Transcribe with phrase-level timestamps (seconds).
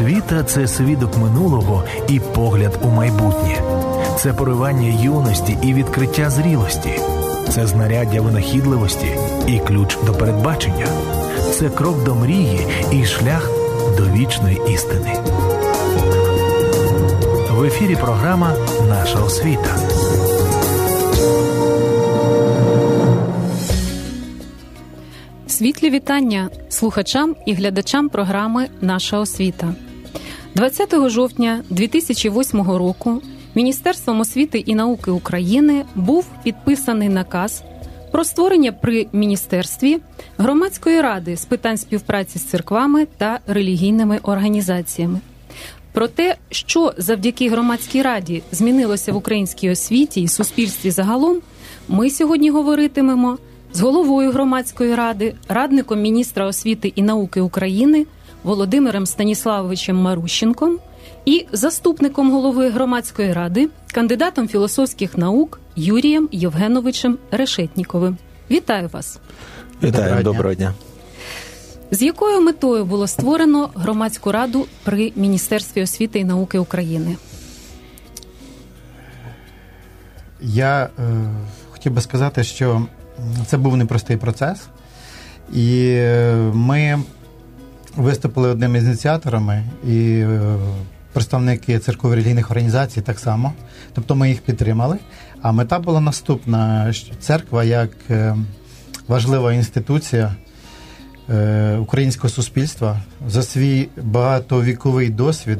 [0.00, 3.62] Освіта це свідок минулого і погляд у майбутнє,
[4.18, 6.90] це поривання юності і відкриття зрілості,
[7.50, 9.06] це знаряддя винахідливості
[9.46, 10.86] і ключ до передбачення,
[11.52, 13.50] це крок до мрії і шлях
[13.96, 15.12] до вічної істини.
[17.50, 18.52] В ефірі програма
[18.88, 19.76] Наша освіта.
[25.46, 29.74] Світлі вітання слухачам і глядачам програми Наша освіта
[30.54, 33.22] 20 жовтня 2008 року
[33.54, 37.62] Міністерством освіти і науки України був підписаний наказ
[38.12, 39.98] про створення при міністерстві
[40.38, 45.20] громадської ради з питань співпраці з церквами та релігійними організаціями.
[45.92, 51.38] Про те, що завдяки громадській раді змінилося в українській освіті і суспільстві загалом,
[51.88, 53.38] ми сьогодні говоритимемо
[53.72, 58.06] з головою громадської ради, радником міністра освіти і науки України
[58.42, 60.78] Володимиром Станіславовичем Марущенком
[61.24, 68.18] і заступником голови громадської ради, кандидатом філософських наук Юрієм Євгеновичем Решетніковим.
[68.50, 69.18] Вітаю вас!
[69.82, 70.74] Вітаю, доброго дня.
[71.90, 77.16] З якою метою було створено громадську раду при Міністерстві освіти і науки України?
[80.40, 80.90] Я е,
[81.70, 82.86] хотів би сказати, що
[83.46, 84.60] це був непростий процес,
[85.52, 87.02] і е, ми
[87.96, 90.56] виступили одним із ініціаторами, і е,
[91.12, 93.52] представники церкових релігійних організацій так само.
[93.94, 94.98] Тобто ми їх підтримали.
[95.42, 98.36] А мета була наступна: церква як е,
[99.08, 100.34] важлива інституція
[101.78, 105.58] українського суспільства за свій багатовіковий досвід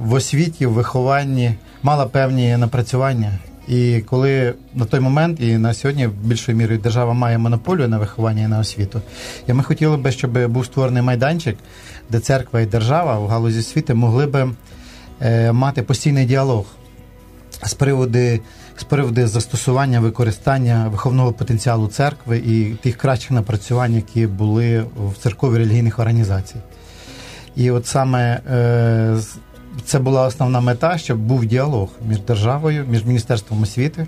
[0.00, 3.32] в освіті, в вихованні мала певні напрацювання.
[3.68, 8.42] І коли на той момент і на сьогодні більшою мірою держава має монополію на виховання
[8.42, 9.00] і на освіту,
[9.46, 11.56] і ми хотіли би, щоб був створений майданчик,
[12.10, 14.50] де церква і держава в галузі освіти могли би
[15.20, 16.64] е, мати постійний діалог
[17.64, 18.18] з приводу
[18.76, 25.58] з приводу застосування використання виховного потенціалу церкви і тих кращих напрацювань, які були в церкові
[25.58, 26.56] релігійних організацій.
[27.56, 29.16] І от саме е,
[29.84, 34.06] це була основна мета, щоб був діалог між державою, між міністерством освіти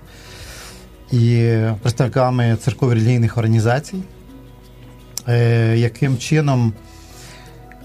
[1.12, 4.02] і представниками церкових релігійних організацій,
[5.28, 6.72] е, яким чином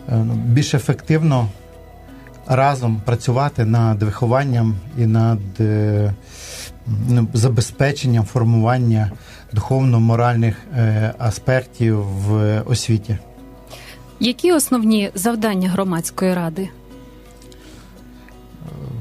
[0.09, 1.47] е, більш ефективно
[2.47, 6.13] разом працювати над вихованням і над е,
[7.09, 9.11] ну, забезпеченням формування
[9.53, 10.55] духовно-моральних
[11.17, 13.17] аспектів в освіті.
[14.19, 16.69] Які основні завдання громадської ради?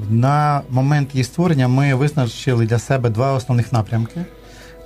[0.09, 4.21] На момент її створення ми визначили для себе два основних напрямки.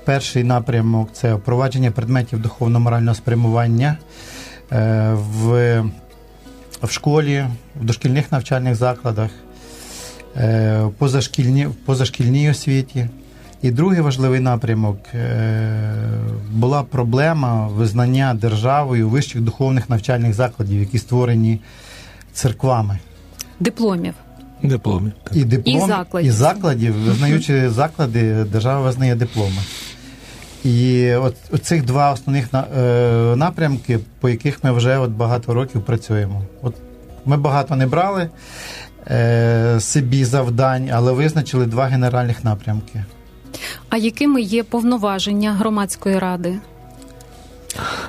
[0.05, 3.97] Перший напрямок це впровадження предметів духовно-морального спрямування
[4.71, 5.83] е, в
[6.83, 7.45] в школі,
[7.81, 9.29] в дошкільних навчальних закладах,
[10.37, 13.07] е, в позашкільній, позашкільній освіті.
[13.61, 15.83] І другий важливий напрямок е,
[16.51, 21.59] була проблема визнання державою вищих духовних навчальних закладів, які створені
[22.33, 22.99] церквами.
[23.59, 24.13] Дипломів.
[24.63, 25.11] Дипломів.
[25.31, 26.29] І диплом, і закладів.
[26.29, 29.61] І закладів, визнаючи заклади, держава визнає дипломи.
[30.63, 32.79] І от, от цих два основних е,
[33.35, 36.41] напрямки, по яких ми вже от багато років працюємо.
[36.61, 36.75] От
[37.25, 38.29] Ми багато не брали
[39.07, 43.03] е, собі завдань, але визначили два генеральних напрямки.
[43.89, 46.59] А якими є повноваження громадської ради?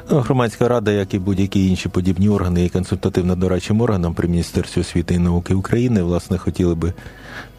[0.09, 5.19] Громадська рада, як і будь-які інші подібні органи, є консультативно-дорадчим органом при Міністерстві освіти і
[5.19, 6.03] науки України.
[6.03, 6.93] Власне, хотіли би,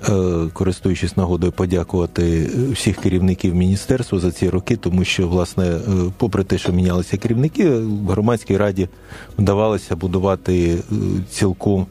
[0.10, 0.12] е,
[0.54, 5.80] користуючись нагодою, подякувати всіх керівників міністерства за ці роки, тому що, власне, е,
[6.18, 8.90] попри те, що мінялися керівники, в громадській раді
[9.38, 10.82] вдавалося будувати е,
[11.30, 11.88] цілком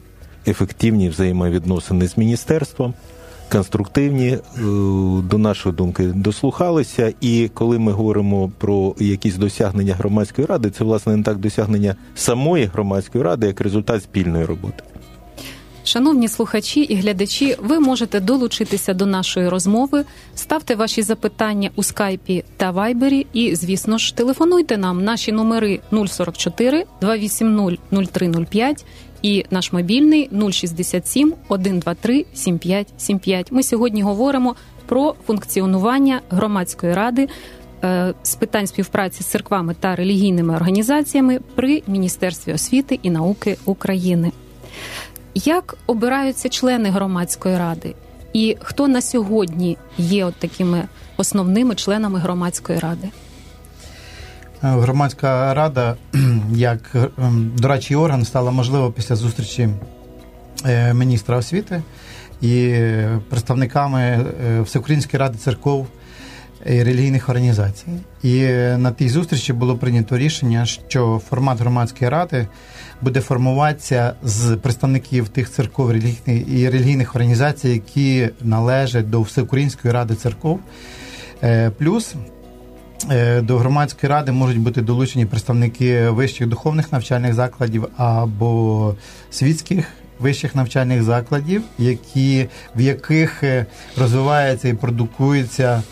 [0.47, 2.93] ефективні взаємовідносини з міністерством
[3.51, 4.39] конструктивні, е,
[5.21, 7.13] до нашої думки дослухалися.
[7.21, 12.65] І коли ми говоримо про якісь досягнення громадської ради, це власне не так досягнення самої
[12.65, 14.83] громадської ради, як результат спільної роботи.
[15.85, 20.05] Шановні слухачі і глядачі, ви можете долучитися до нашої розмови,
[20.35, 23.27] ставте ваші запитання у скайпі та вайбері.
[23.33, 28.85] І, звісно ж, телефонуйте нам наші номери 044 280 0305
[29.25, 33.51] і наш мобільний 067 123 7575.
[33.51, 34.55] Ми сьогодні говоримо
[34.85, 37.27] про функціонування громадської ради
[37.83, 44.31] е, з питань співпраці з церквами та релігійними організаціями при Міністерстві освіти і науки України.
[45.35, 47.95] Як обираються члени громадської ради,
[48.33, 50.87] і хто на сьогодні є от такими
[51.17, 53.09] основними членами громадської ради?
[54.65, 55.95] Громадська рада
[56.51, 59.69] як ем, дорадчий орган стала можливо після зустрічі
[60.65, 61.81] е, міністра освіти
[62.41, 62.81] і
[63.29, 65.87] представниками е, Всеукраїнської ради церков
[66.65, 67.87] і релігійних організацій.
[68.23, 68.41] І
[68.77, 72.47] на тій зустрічі було прийнято рішення, що формат громадської ради
[73.01, 75.93] буде формуватися з представників тих церков
[76.27, 80.59] і релігійних організацій, які належать до Всеукраїнської ради церков.
[81.77, 82.21] Плюс Е,
[83.41, 88.95] до громадської ради можуть бути долучені представники вищих духовних навчальних закладів або
[89.31, 89.87] світських
[90.19, 93.65] вищих навчальних закладів, які, в яких е,
[93.97, 95.83] розвивається і продукується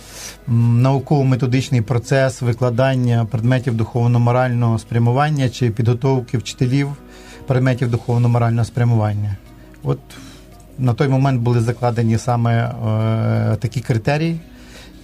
[0.48, 6.90] науково-методичний процес викладання предметів духовно-морального спрямування чи підготовки вчителів
[7.48, 9.38] предметів духовно-морального спрямування.
[9.84, 10.00] От
[10.78, 14.40] на той момент були закладені саме е, такі критерії.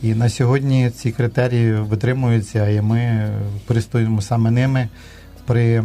[0.04, 3.32] І на сьогодні ці критерії витримуються, і ми
[3.68, 4.90] користуємося саме ними
[5.46, 5.84] при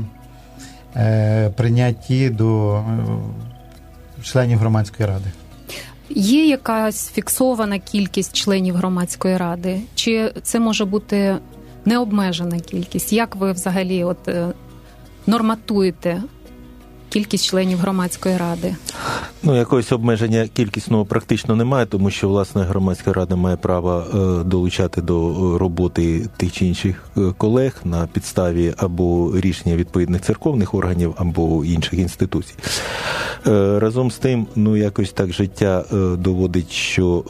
[0.97, 2.83] е, прийнятті до е,
[4.23, 5.31] членів громадської ради.
[6.11, 11.37] Є якась фіксована кількість членів громадської ради, чи це може бути
[11.85, 13.13] необмежена кількість?
[13.13, 14.49] Як ви взагалі от е,
[15.27, 16.23] норматуєте
[17.15, 18.77] кількість членів громадської ради?
[19.43, 25.03] Ну, якогось обмеження кількісного практично немає, тому що власне громадська рада має право е, долучати
[25.03, 31.15] до е, роботи тих чи інших е, колег на підставі або рішення відповідних церковних органів,
[31.17, 32.55] або інших інституцій.
[33.77, 35.85] Разом з тим, ну якось так життя
[36.19, 37.25] доводить, що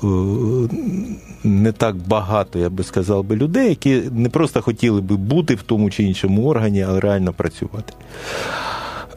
[1.44, 5.62] не так багато, я би сказав би, людей, які не просто хотіли би бути в
[5.62, 7.92] тому чи іншому органі, але реально працювати.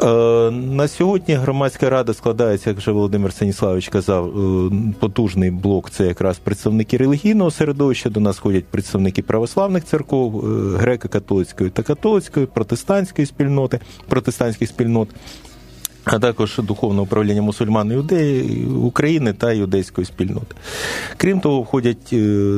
[0.01, 6.07] Е, на сьогодні громадська рада складається, як вже Володимир Станіславович казав, е, потужний блок це
[6.07, 8.09] якраз представники релігійного середовища.
[8.09, 10.47] До нас ходять представники православних церков, е,
[10.77, 15.09] греко-католицької та католицької, протестантської спільноти, протестантських спільнот.
[16.03, 20.55] А також духовне управління мусульман іудеї України та юдейської спільноти.
[21.17, 22.11] Крім того, входять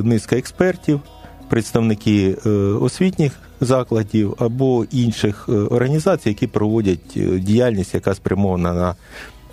[0.04, 1.02] низка експертів,
[1.50, 2.34] представники
[2.82, 8.96] освітніх закладів або інших е, організацій, які проводять е, діяльність, яка спрямована на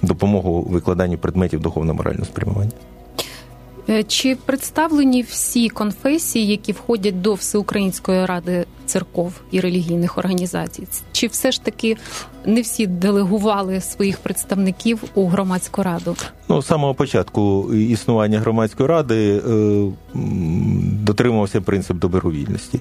[0.02, 2.70] допомогу викладанню предметів духовно-морального спрямування.
[3.88, 10.86] Е, чи представлені всі конфесії, які входять до Всеукраїнської ради церков і релігійних організацій?
[11.12, 11.96] Чи все ж таки
[12.46, 16.16] не всі делегували своїх представників у громадську раду?
[16.48, 19.40] Ну, з самого початку існування громадської ради
[21.02, 22.80] дотримувався принцип добровільності.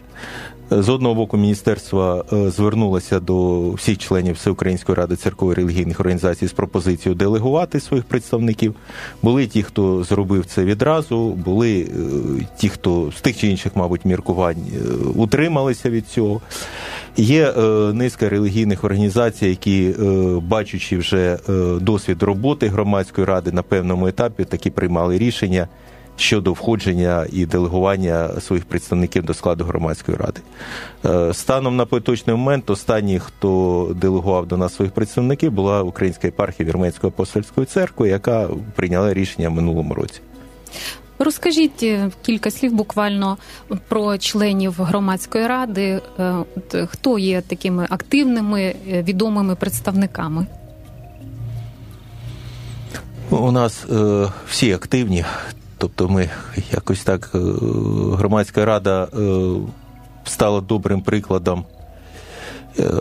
[0.71, 6.51] З одного боку, міністерство е, звернулося до всіх членів Всеукраїнської ради церкової релігійних організацій з
[6.51, 8.75] пропозицією делегувати своїх представників.
[9.21, 14.05] Були ті, хто зробив це відразу, були е, ті, хто з тих чи інших, мабуть,
[14.05, 14.79] міркувань е,
[15.15, 16.41] утрималися від цього.
[17.17, 17.51] Є
[17.93, 19.95] низка релігійних організацій, які,
[20.41, 21.37] бачачи вже
[21.81, 25.67] досвід роботи громадської ради на певному етапі, такі приймали рішення
[26.17, 30.41] щодо входження і делегування своїх представників до складу громадської ради.
[31.05, 36.69] Е, станом на поточний момент, останній, хто делегував до нас своїх представників, була Українська єпархія
[36.69, 40.21] Вірменської апостольської церкви, яка прийняла рішення в минулому році.
[41.19, 43.37] Розкажіть е, кілька слів буквально
[43.87, 46.01] про членів громадської ради.
[46.19, 50.47] Е, хто є такими активними відомими представниками?
[53.29, 55.25] У нас е, всі активні.
[55.77, 56.29] Тобто ми
[56.71, 57.37] якось так, е,
[58.17, 59.07] громадська рада е,
[60.23, 61.74] стала добрим прикладом е,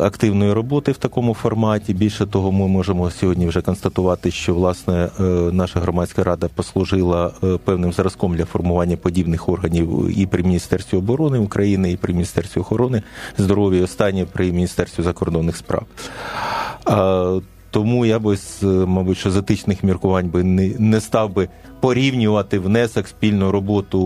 [0.00, 1.94] активної роботи в такому форматі.
[1.94, 5.08] Більше того, ми можемо сьогодні вже констатувати, що власне
[5.52, 7.32] наша громадська рада послужила
[7.64, 13.02] певним зразком для формування подібних органів і при Міністерстві оборони України, і при Міністерстві охорони
[13.38, 15.86] здоров'я, останнє при Міністерстві закордонних справ.
[17.74, 21.48] Тому я би з, мабуть, що з етичних міркувань би не, не став би
[21.80, 24.00] порівнювати внесок спільну роботу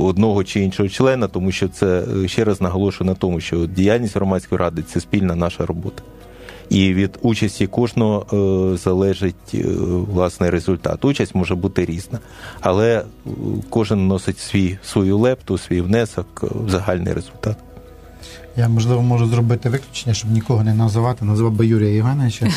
[0.00, 4.58] одного чи іншого члена, тому що це ще раз наголошую на тому, що діяльність громадської
[4.58, 6.02] ради це спільна наша робота.
[6.70, 8.26] І від участі кожного
[8.72, 9.62] е, залежить е,
[10.12, 11.04] власний результат.
[11.04, 12.18] Участь може бути різна,
[12.60, 13.04] але
[13.70, 17.56] кожен носить свій свою лепту, свій внесок в загальний результат.
[18.58, 21.24] Я, можливо, можу зробити виключення, щоб нікого не називати.
[21.24, 22.48] Назвав би Юрія Євгеновича.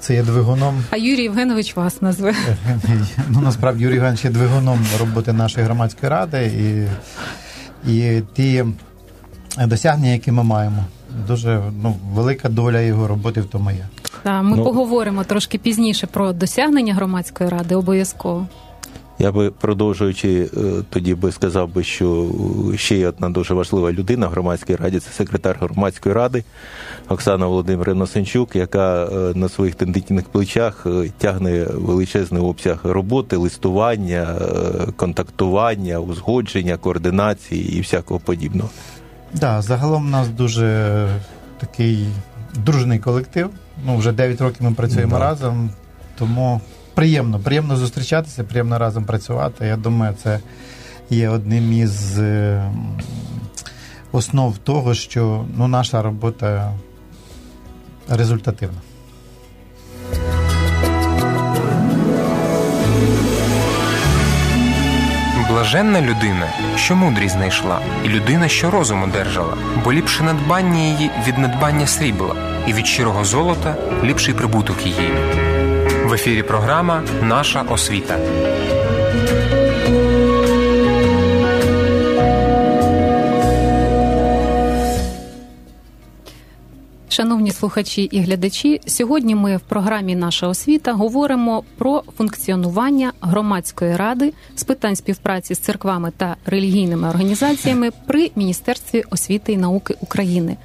[0.00, 0.84] Це є двигуном.
[0.90, 2.34] А Юрій Євгенович вас назве.
[3.28, 6.88] Ну, насправді, Юрій Євгенович є двигуном роботи нашої громадської ради і
[7.92, 8.64] і ті
[9.66, 10.84] досягнення, які ми маємо.
[11.28, 13.86] Дуже ну, велика доля його роботи в тому є.
[14.22, 18.46] Так, Ми ну, поговоримо трошки пізніше про досягнення громадської ради обов'язково.
[19.20, 20.60] Я би продовжуючи, е,
[20.90, 22.30] тоді би сказав би, що
[22.76, 26.44] ще є одна дуже важлива людина в громадській раді це секретар громадської ради
[27.08, 34.34] Оксана Володимирівна Сенчук, яка е, на своїх тендитних плечах е, тягне величезний обсяг роботи, листування,
[34.96, 38.70] контактування, узгодження, координації і всякого подібного.
[39.30, 41.08] Так, да, загалом у нас дуже
[41.60, 42.06] такий
[42.54, 43.50] дружний колектив.
[43.86, 45.24] Ну, вже 9 років ми працюємо да.
[45.24, 45.70] разом,
[46.18, 46.60] тому
[46.98, 49.66] приємно, приємно зустрічатися, приємно разом працювати.
[49.66, 50.40] Я думаю, це
[51.10, 52.62] є одним із е,
[54.12, 56.72] основ того, що ну, наша робота
[58.08, 58.78] результативна.
[65.48, 71.38] Блаженна людина, що мудрість знайшла, і людина, що розум одержала, бо ліпше надбання її від
[71.38, 72.34] надбання срібла,
[72.66, 75.10] і від щирого золота ліпший прибуток її.
[76.08, 78.18] В ефірі програма Наша освіта.
[87.08, 94.32] Шановні слухачі і глядачі, сьогодні ми в програмі Наша освіта говоримо про функціонування громадської ради
[94.56, 100.56] з питань співпраці з церквами та релігійними організаціями при Міністерстві освіти і науки України.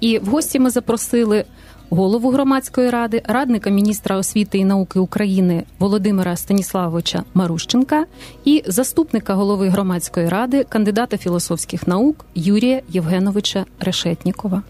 [0.00, 1.44] І в гості ми запросили
[1.90, 8.06] голову громадської ради, радника міністра освіти і науки України Володимира Станіславовича Марущенка
[8.44, 14.62] і заступника голови громадської ради, кандидата філософських наук Юрія Євгеновича Решетнікова.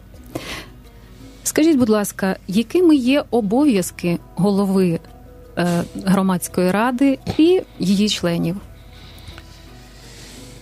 [1.42, 5.00] Скажіть, будь ласка, якими є обов'язки голови
[5.58, 8.56] е, громадської ради і її членів?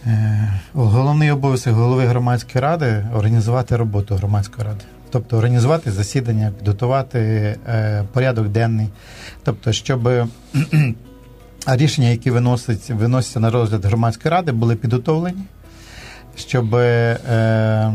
[0.07, 7.19] Е, головний обов'язок голови громадської ради організувати роботу громадської ради тобто організувати засідання, підготувати
[7.69, 8.89] е, порядок денний,
[9.45, 10.09] тобто, щоб
[11.67, 15.43] рішення, які виносять, виносяться на розгляд громадської ради, були підготовлені,
[16.37, 17.95] щоб е,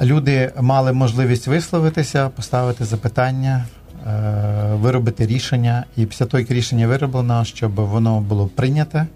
[0.00, 3.66] люди мали можливість висловитися, поставити запитання.
[4.06, 9.06] Е, виробити рішення, і після того, як рішення вироблено, щоб воно було прийняте.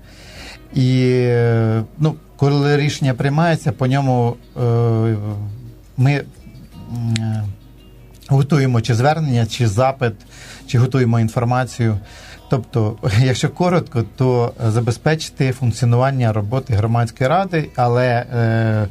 [0.74, 1.24] І
[1.98, 4.36] ну, коли рішення приймається, по ньому
[6.00, 6.24] ми е,
[8.28, 10.14] готуємо чи звернення, чи запит,
[10.66, 11.98] чи готуємо інформацію.
[12.50, 18.88] Тобто, якщо коротко, то забезпечити функціонування роботи громадської ради, але е,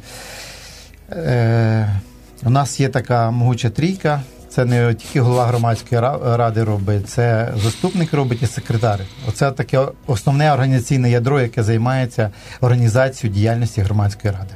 [1.12, 2.00] е,
[2.42, 4.22] у нас є така могуча трійка.
[4.48, 6.00] Це не тільки голова громадської
[6.36, 9.00] ради робить, це заступник робить і секретар.
[9.28, 14.54] Оце таке основне організаційне ядро, яке займається організацією діяльності громадської ради.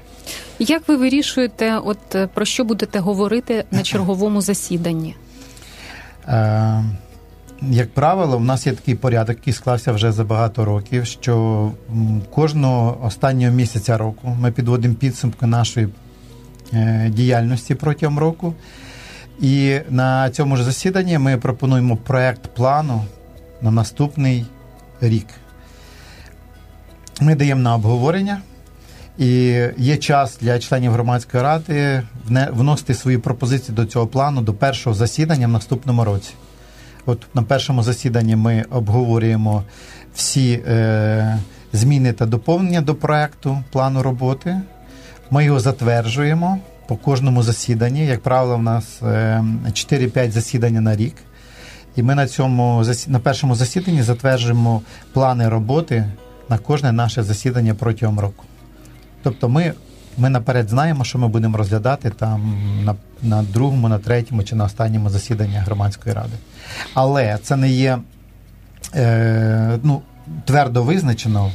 [0.67, 5.17] Як ви вирішуєте, от е, про що будете говорити на черговому засіданні?
[6.29, 6.85] Е,
[7.63, 11.07] як правило, в нас є такий порядок, який склався вже за багато років.
[11.07, 11.71] Що
[12.31, 15.89] кожного останнього місяця року ми підводимо підсумки нашої
[16.73, 18.55] е, діяльності протягом року.
[19.41, 23.05] І на цьому ж засіданні ми пропонуємо проект плану
[23.63, 24.47] на наступний
[25.01, 25.27] рік.
[27.21, 28.41] Ми даємо на обговорення.
[29.19, 32.03] І є час для членів громадської ради
[32.51, 36.35] вносити свої пропозиції до цього плану до першого засідання в наступному році.
[37.07, 39.63] От на першому засіданні ми обговорюємо
[40.15, 41.39] всі е,
[41.73, 44.61] зміни та доповнення до проекту плану роботи.
[45.31, 48.07] Ми його затверджуємо по кожному засіданні.
[48.07, 51.15] Як правило, у нас е, 4-5 засідання на рік.
[51.97, 56.05] І ми на цьому на першому засіданні затверджуємо плани роботи
[56.49, 58.45] на кожне наше засідання протягом року.
[59.25, 59.73] Тобто ми
[60.19, 64.65] ми наперед знаємо, що ми будемо розглядати там на на другому, на третьому чи на
[64.65, 66.37] останньому засіданні громадської ради.
[66.95, 67.99] Але це не є
[68.95, 70.03] е, ну,
[70.45, 71.53] твердо визначено.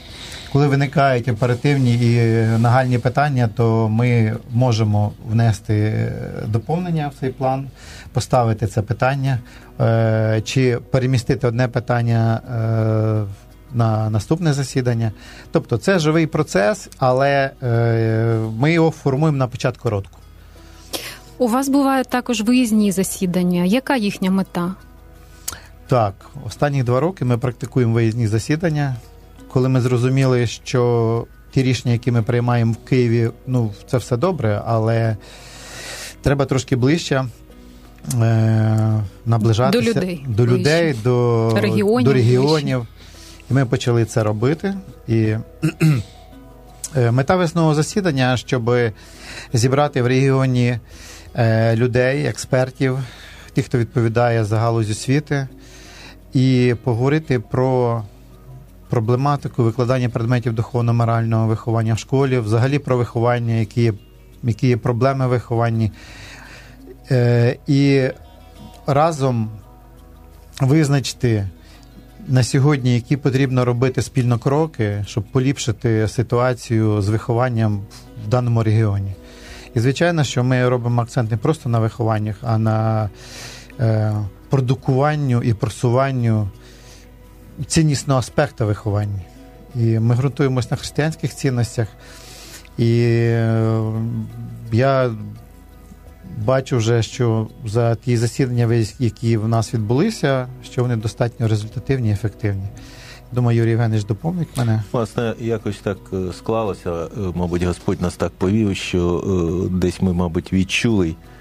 [0.52, 6.08] Коли виникають оперативні і нагальні питання, то ми можемо внести
[6.48, 7.68] доповнення в цей план,
[8.14, 9.40] поставити це питання,
[9.82, 15.12] е, чи перемістити одне питання е, на наступне засідання.
[15.52, 20.10] Тобто це живий процес, але е, ми його формуємо на початку року.
[21.38, 23.64] У вас бувають також виїзні засідання.
[23.64, 24.76] Яка їхня мета?
[25.88, 26.14] Так,
[26.46, 28.96] останні два роки ми практикуємо виїзні засідання.
[29.48, 34.62] Коли ми зрозуміли, що ті рішення, які ми приймаємо в Києві, ну це все добре,
[34.66, 35.18] але
[36.22, 37.26] треба трошки ближче.
[38.22, 42.06] Е, наближатися до людей, до людей, до регіонів.
[42.06, 42.88] До регіонів.
[43.50, 44.74] І ми почали це робити.
[45.08, 45.36] І
[46.96, 48.72] е, мета весного засідання, щоб
[49.54, 50.80] зібрати в регіоні
[51.36, 53.00] е, людей, експертів,
[53.54, 55.48] тих, хто відповідає за галузь освіти,
[56.34, 58.04] і поговорити про
[58.90, 63.94] проблематику викладання предметів духовно-морального виховання в школі, взагалі про виховання, які є,
[64.44, 65.92] які є проблеми в вихованні.
[67.12, 68.10] Е, І
[68.88, 69.50] разом
[70.62, 71.48] визначити
[72.30, 77.82] на сьогодні, які потрібно робити спільно кроки, щоб поліпшити ситуацію з вихованням
[78.26, 79.16] в даному регіоні.
[79.76, 83.10] І звичайно, що ми робимо акцент не просто на вихованнях, а на
[83.80, 84.14] е,
[84.50, 86.50] продукуванню і просуванню
[87.68, 89.22] ціннісного аспекту виховання.
[89.76, 91.88] І ми ґрунтуємося на християнських цінностях.
[92.78, 93.92] І е,
[94.72, 95.12] я
[96.46, 102.12] бачу вже, що за ті засідання, які в нас відбулися, що вони достатньо результативні і
[102.12, 102.68] ефективні.
[103.32, 104.84] Думаю, Юрій Євгенович доповнить мене.
[104.92, 106.92] Власне, якось так е, склалося.
[106.92, 111.39] Е, мабуть, Господь нас так повів, що десь ми, мабуть, відчули Е,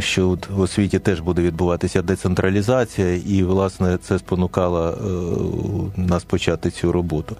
[0.00, 4.94] що от в освіті теж буде відбуватися децентралізація, і власне це спонукало
[5.96, 7.36] е, нас почати цю роботу.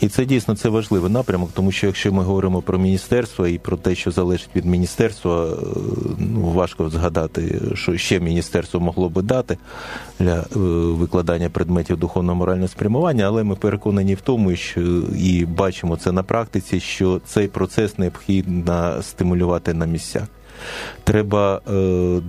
[0.00, 3.76] І це дійсно це важливий напрямок, тому що якщо ми говоримо про міністерство і про
[3.76, 5.56] те, що залежить від міністерства, е,
[6.18, 9.58] ну важко згадати, що ще міністерство могло би дати
[10.18, 14.80] для викладання предметів духовно-морального спрямування, але ми переконані в тому, що
[15.18, 20.24] і бачимо це на практиці, що цей процес необхідно стимулювати на місцях.
[21.04, 21.70] Треба е,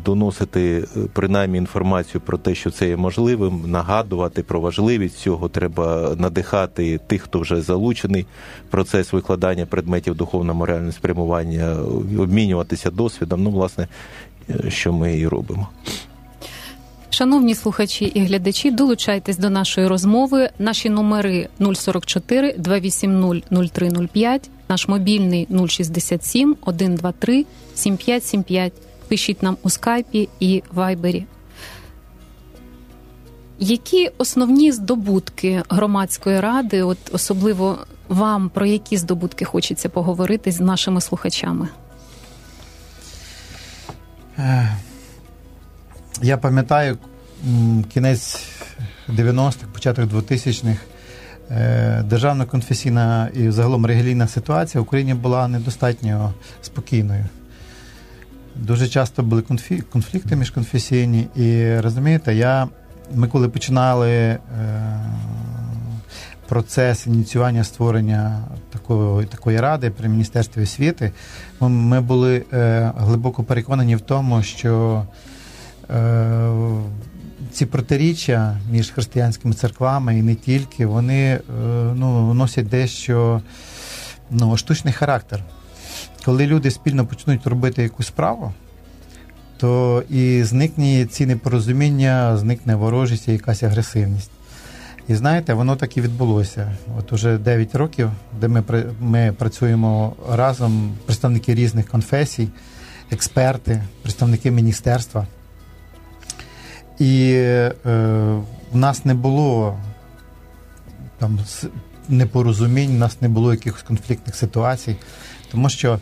[0.06, 5.50] доносити е, принаймні інформацію про те, що це є можливим, нагадувати про важливість цього.
[5.50, 8.26] Треба надихати тих, хто вже залучений
[8.68, 11.76] в процес викладання предметів духовно-морального спрямування,
[12.20, 13.44] обмінюватися досвідом.
[13.44, 13.88] Ну, власне,
[14.50, 15.70] е, що ми і робимо.
[17.16, 20.50] Шановні слухачі і глядачі, долучайтесь до нашої розмови.
[20.60, 27.46] Наші номери 044 280 0305, наш мобільний 067 123
[27.76, 28.74] 7575.
[29.08, 31.26] Пишіть нам у скайпі і вайбері.
[33.60, 37.78] Які основні здобутки громадської ради, от особливо
[38.10, 41.68] вам про які здобутки хочеться поговорити з нашими слухачами?
[46.22, 46.98] Я пам'ятаю
[47.94, 48.40] кінець
[49.10, 50.80] 90-х, початок 2000-х.
[51.52, 57.26] Е, державна конфесійна і загалом релігійна ситуація в Україні була недостатньо спокійною.
[58.56, 59.42] Дуже часто були
[59.92, 61.28] конфлікти міжконфесійні.
[61.36, 62.68] І розумієте, я,
[63.14, 64.40] ми коли починали е,
[66.48, 71.12] процес ініціювання створення такої такої ради при Міністерстві освіти,
[71.60, 75.04] ми були е, глибоко переконані в тому, що
[77.52, 81.42] ці протиріччя між християнськими церквами і не тільки, вони е,
[81.96, 83.42] ну, носять дещо
[84.32, 85.44] ну, штучний характер.
[86.26, 88.54] Коли люди спільно почнуть робити якусь справу,
[89.58, 94.32] то і зникне ці непорозуміння, зникне ворожість і якась агресивність.
[95.08, 96.72] І знаєте, воно так і відбулося.
[97.00, 98.64] От уже 9 років, де ми
[99.00, 102.48] ми працюємо разом, представники різних конфесій,
[103.12, 105.28] експерти, представники міністерства.
[107.00, 107.72] І е,
[108.72, 109.78] в нас не було
[111.18, 111.40] там
[112.10, 114.96] непорозумінь, в нас не було якихось конфліктних ситуацій,
[115.52, 116.00] тому що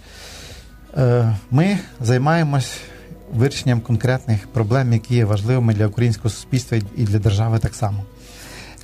[0.97, 2.77] е, ми займаємось
[3.34, 8.03] вирішенням конкретних проблем, які є важливими для українського суспільства і для держави так само.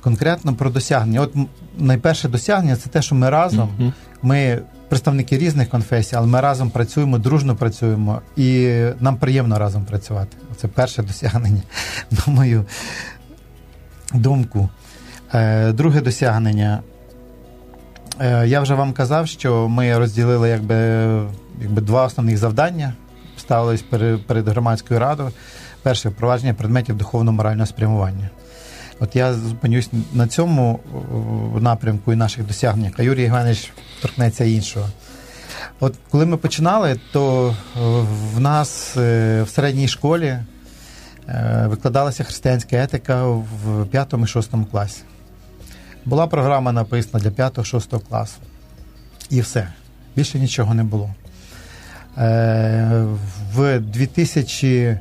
[0.00, 1.20] Конкретно про досягнення.
[1.20, 1.34] От
[1.78, 3.92] найперше досягнення це те, що ми разом,
[4.22, 10.36] ми представники різних конфесій, але ми разом працюємо, дружно працюємо, і нам приємно разом працювати.
[10.56, 11.62] Це перше досягнення,
[12.10, 12.64] на мою
[14.14, 14.68] думку.
[15.34, 16.80] Е, друге досягнення.
[18.20, 20.76] Е, я вже вам казав, що ми розділили якби,
[21.60, 22.92] якби два основних завдання,
[23.36, 23.84] ставились
[24.26, 25.30] перед громадською радою.
[25.82, 28.30] Перше впровадження предметів духовно-морального спрямування.
[29.00, 30.80] От я зупинюсь на цьому
[31.60, 34.86] напрямку і наших досягненнях, а Юрій Євгенович торкнеться іншого.
[35.80, 37.56] От коли ми починали, то
[38.34, 40.44] в нас е, в середній школі е,
[41.66, 45.02] викладалася християнська етика в 5 і 6 класі.
[46.04, 48.38] Була програма написана для 5-6 класу.
[49.30, 49.68] І все.
[50.16, 51.10] Більше нічого не було.
[52.18, 53.06] Е,
[53.54, 55.00] в 2000 Е,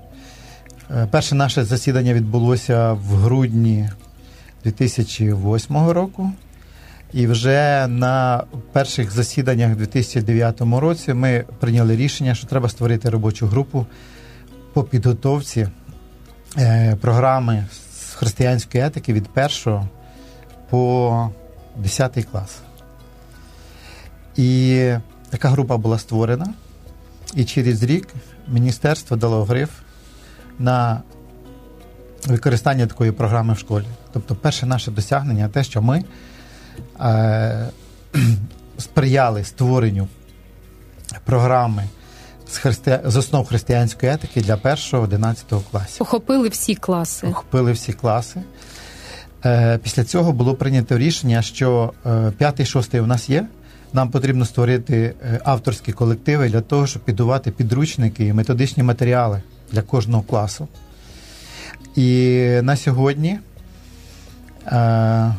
[1.11, 3.89] перше наше засідання відбулося в грудні
[4.63, 6.31] 2008 року.
[7.13, 13.47] І вже на перших засіданнях у 2009 році ми прийняли рішення, що треба створити робочу
[13.47, 13.85] групу
[14.73, 15.67] по підготовці
[16.57, 19.29] е, програми з християнської етики від
[19.65, 19.81] 1
[20.69, 21.29] по
[21.77, 22.59] 10 клас.
[24.35, 24.91] І
[25.29, 26.53] така група була створена.
[27.35, 28.07] І через рік
[28.47, 29.69] міністерство дало гриф
[30.59, 31.01] на
[32.27, 33.85] використання такої програми в школі.
[34.13, 36.03] Тобто, перше наше досягнення те, що ми
[37.01, 37.69] е,
[38.77, 40.07] сприяли створенню
[41.25, 41.83] програми
[42.47, 42.99] з, христи...
[43.05, 46.01] з основ християнської етики для першого 11 класів.
[46.01, 47.27] Охопили всі класи.
[47.27, 48.41] Охопили всі класи.
[49.45, 53.47] Е, Після цього було прийнято рішення, що е, п'ятий, шостий у нас є.
[53.93, 59.81] Нам потрібно створити е, авторські колективи для того, щоб підувати підручники і методичні матеріали для
[59.81, 60.67] кожного класу.
[61.95, 63.39] І на сьогодні.
[64.67, 65.35] Е,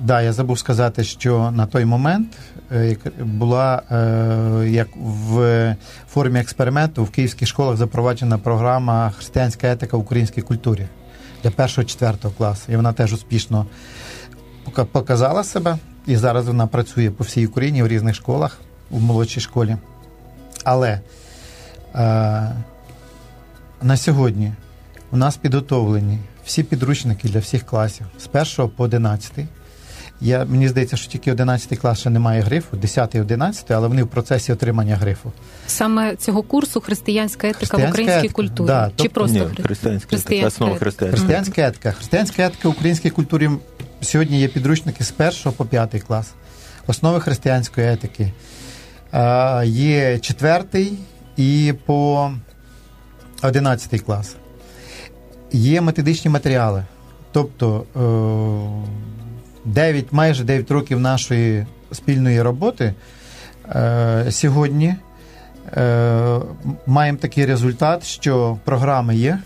[0.00, 2.38] Да, я забув сказати, що на той момент
[2.72, 5.76] е, була е, як в
[6.08, 10.86] формі експерименту в київських школах запроваджена програма Християнська етика в українській культурі
[11.42, 12.72] для першого-четвертого класу.
[12.72, 13.66] І вона теж успішно
[14.92, 15.78] показала себе.
[16.06, 18.58] І зараз вона працює по всій Україні в різних школах
[18.90, 19.76] у молодшій школі.
[20.64, 21.00] Але
[23.82, 24.52] на сьогодні
[25.10, 29.32] у нас підготовлені всі підручники для всіх класів з 1 по 11.
[30.20, 34.02] Я, Мені здається, що тільки 11 клас ще немає грифу, 10 і 11, але вони
[34.02, 35.32] в процесі отримання грифу.
[35.66, 38.66] Саме цього курсу християнська етика християнська в українській етика, культурі.
[38.66, 41.16] Да, Чи тобто, просто ні, християнська, християнська основа християнська.
[41.16, 41.92] Християнська етика.
[41.92, 43.50] Християнська етика в українській культурі
[44.00, 46.32] сьогодні є підручники з 1 по 5 клас.
[46.86, 48.32] Основи християнської етики.
[49.64, 50.98] Є четвертий
[51.36, 52.30] і по
[53.42, 54.36] 11 клас.
[55.52, 56.84] Є методичні матеріали.
[57.32, 57.84] Тобто
[59.64, 62.94] 9, майже 9 років нашої спільної роботи
[63.68, 64.94] е, сьогодні
[65.76, 66.40] е,
[66.86, 69.38] маємо такий результат, що програми є,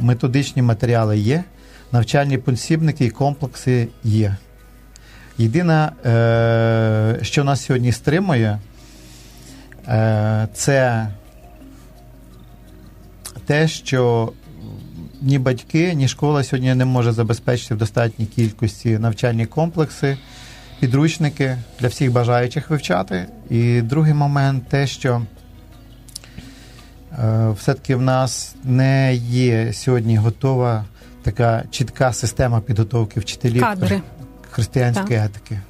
[0.00, 1.44] методичні матеріали є,
[1.92, 4.36] навчальні посібники і комплекси є.
[5.38, 8.71] Єдине, е, що нас сьогодні стримує, е,
[10.54, 11.08] це
[13.46, 14.32] те, що
[15.22, 20.16] ні батьки, ні школа сьогодні не може забезпечити в достатній кількості навчальні комплекси,
[20.80, 23.26] підручники для всіх бажаючих вивчати.
[23.50, 25.22] І другий момент те, що
[27.18, 30.84] е, все-таки в нас не є сьогодні готова
[31.22, 34.00] така чітка система підготовки вчителів Кадри.
[34.50, 35.30] християнської так.
[35.30, 35.60] етики.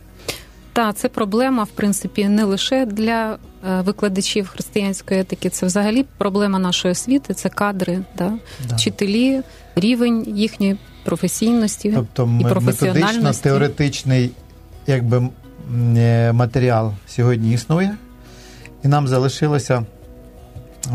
[0.72, 6.58] Так, це проблема, в принципі, не лише для е, викладачів християнської етики, це взагалі проблема
[6.58, 8.32] нашої освіти, це кадри, да?
[8.68, 8.76] Да.
[8.76, 9.42] вчителі,
[9.74, 14.30] рівень їхньої професійності тобто, і методично теоретичний
[14.86, 15.28] якби,
[15.96, 17.96] е, матеріал сьогодні існує,
[18.84, 19.84] і нам залишилося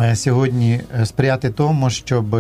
[0.02, 2.38] е, сьогодні сприяти тому, щоб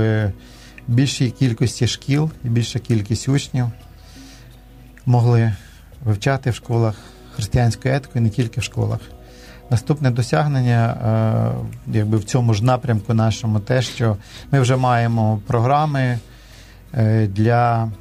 [0.87, 3.65] більшій кількості шкіл і більша кількість учнів
[5.05, 5.53] могли
[6.05, 6.95] вивчати в школах
[7.37, 8.99] християнську етику і не тільки в школах.
[9.69, 10.97] Наступне досягнення,
[11.87, 14.17] е, якби в цьому ж напрямку нашому, те, що
[14.51, 16.19] ми вже маємо програми
[16.93, 17.91] е, для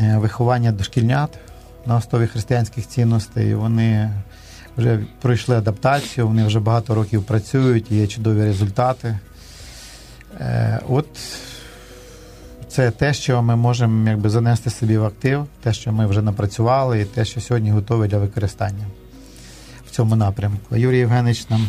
[0.00, 1.38] е, виховання дошкільнят
[1.86, 3.54] на основі християнських цінностей.
[3.54, 4.10] Вони
[4.76, 9.18] вже пройшли адаптацію, вони вже багато років працюють, є чудові результати.
[10.88, 11.08] От
[12.76, 17.00] це те, що ми можемо якби занести собі в актив, те, що ми вже напрацювали,
[17.00, 18.86] і те, що сьогодні готове для використання
[19.86, 20.76] в цьому напрямку.
[20.76, 21.68] Юрій Євгенович нам.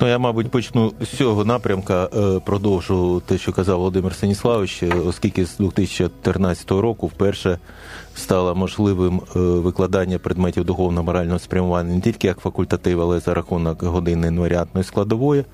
[0.00, 5.46] Ну, я, мабуть, почну з цього напрямка, е, продовжу те, що казав Володимир Станіславович, оскільки
[5.46, 7.58] з 2014 року вперше
[8.14, 13.82] стало можливим е, викладання предметів духовно-морального спрямування не тільки як факультатив, але й за рахунок
[13.82, 15.44] години інваріантної складової.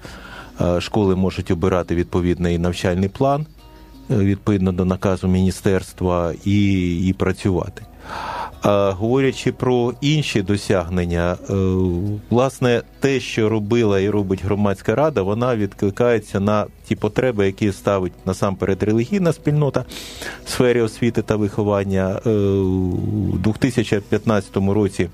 [0.61, 3.46] Е, школи можуть обирати відповідний навчальний план
[4.11, 7.83] відповідно до наказу міністерства і, і працювати.
[8.62, 11.55] А говорячи про інші досягнення, е,
[12.31, 18.12] власне, те, що робила і робить громадська рада, вона відкликається на ті потреби, які ставить
[18.27, 19.85] насамперед релігійна спільнота
[20.44, 25.09] в сфері освіти та виховання е, у 2015 році.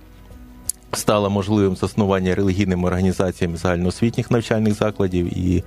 [0.92, 5.64] Стало можливим заснування релігійними організаціями загальноосвітніх навчальних закладів і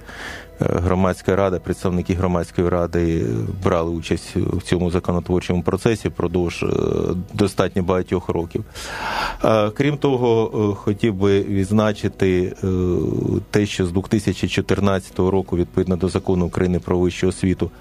[0.60, 3.26] громадська рада, представники громадської ради
[3.63, 6.67] брали участь в цьому законотворчому процесі впродовж е,
[7.34, 8.63] достатньо багатьох років.
[9.74, 12.67] Крім того, е, хотів би відзначити е,
[13.52, 17.72] те, що з 2014 року, відповідно до закону України про вищу освіту,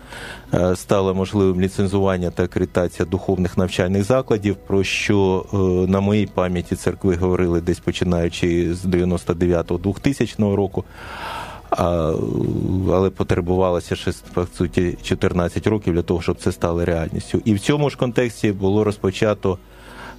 [0.74, 5.44] стало можливим ліцензування та акредитація духовних навчальних закладів, про що
[5.88, 10.84] на моїй пам'яті церкви говорили десь починаючи з 99-2000 року
[11.70, 17.42] але потребувалося ще по суті 14 років для того, щоб це стало реальністю.
[17.44, 19.58] І в цьому ж контексті було розпочато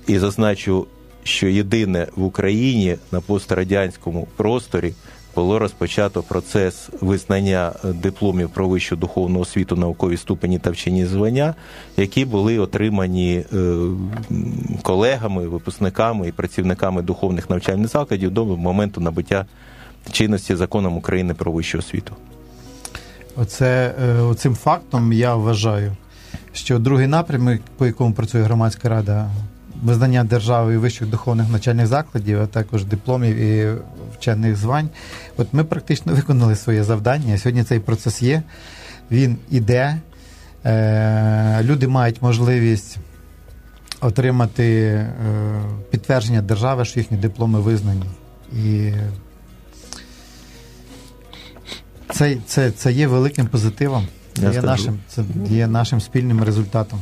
[0.07, 0.88] і зазначу,
[1.23, 4.93] що єдине в Україні на пострадянському просторі
[5.38, 11.55] було розпочато процес визнання дипломів про вищу духовну освіту, наукові ступені та вчені звання,
[11.97, 13.75] які були отримані е,
[14.81, 19.45] колегами, випускниками і працівниками духовних навчальних закладів до моменту набуття
[20.12, 22.15] чинності законом України про вищу освіту.
[23.36, 25.96] Оце е, цим фактом я вважаю,
[26.54, 29.30] що другий напрямок, по якому працює громадська рада,
[29.84, 33.76] визнання держави і вищих духовних навчальних закладів, а також дипломів і
[34.17, 34.89] вчених звань.
[35.38, 37.38] От ми практично виконали своє завдання.
[37.38, 38.43] Сьогодні цей процес є,
[39.12, 39.98] він іде.
[40.65, 42.98] Е, люди мають можливість
[44.02, 45.06] отримати е,
[45.91, 48.06] підтвердження держави, що їхні дипломи визнані.
[48.54, 48.91] І
[52.10, 54.08] це це, це є великим позитивом.
[54.34, 57.00] Це є, нашим, це є нашим спільним результатом.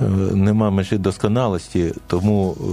[0.00, 2.64] Е, нема межі досконалості, тому е,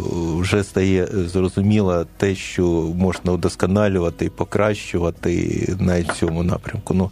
[0.41, 6.93] вже стає зрозуміло те, що можна удосконалювати і покращувати навіть в цьому напрямку.
[6.93, 7.11] Ну,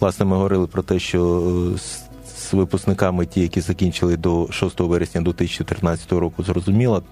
[0.00, 1.42] власне, ми говорили про те, що
[1.74, 1.78] е,
[2.50, 7.02] з випускниками, ті, які закінчили до 6 вересня 2013 року, зрозуміло.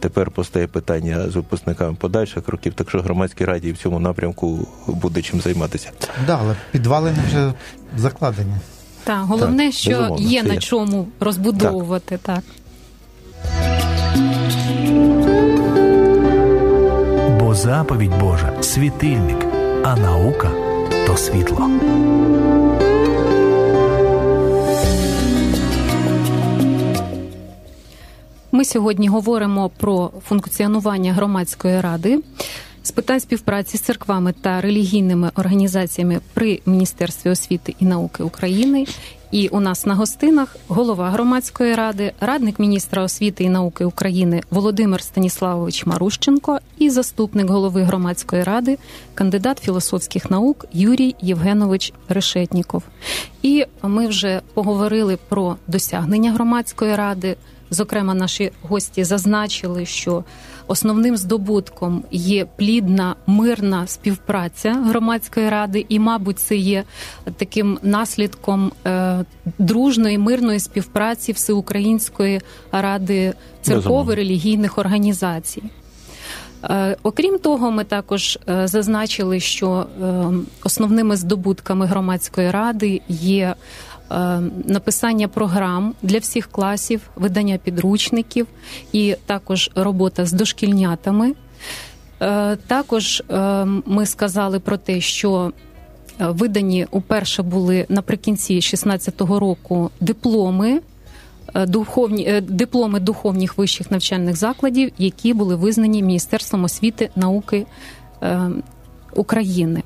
[0.00, 5.22] Тепер постає питання з випускниками подальших років, так що громадській раді в цьому напрямку буде
[5.22, 5.90] чим займатися.
[6.26, 7.52] Да, але підвалини вже
[7.96, 8.54] закладені.
[9.04, 12.34] Так, головне, так, що є на чому розбудовувати так.
[12.34, 12.44] так.
[17.40, 19.46] Бо заповідь Божа світильник,
[19.84, 20.50] а наука
[21.06, 21.70] то світло.
[28.52, 32.20] Ми сьогодні говоримо про функціонування громадської ради
[32.82, 38.86] з питань співпраці з церквами та релігійними організаціями при міністерстві освіти і науки України.
[39.30, 45.02] І у нас на гостинах голова громадської ради, радник міністра освіти і науки України Володимир
[45.02, 48.78] Станіславович Марущенко і заступник голови громадської ради,
[49.14, 52.82] кандидат філософських наук Юрій Євгенович Решетніков.
[53.42, 57.36] І ми вже поговорили про досягнення громадської ради.
[57.70, 60.24] Зокрема, наші гості зазначили, що
[60.66, 66.84] основним здобутком є плідна мирна співпраця громадської ради, і, мабуть, це є
[67.36, 69.24] таким наслідком е,
[69.58, 72.40] дружної мирної співпраці всеукраїнської
[72.72, 75.62] ради церков і релігійних організацій.
[76.64, 79.86] Е, окрім того, ми також е, зазначили, що
[80.64, 83.54] основними здобутками громадської ради є
[84.64, 88.46] написання програм для всіх класів, видання підручників
[88.92, 91.34] і також робота з дошкільнятами.
[92.22, 95.52] Е, також е, ми сказали про те, що
[96.18, 100.80] видані уперше були наприкінці 2016 року дипломи.
[101.66, 107.66] Духовні дипломи духовних вищих навчальних закладів, які були визнані Міністерством освіти науки
[109.14, 109.82] України.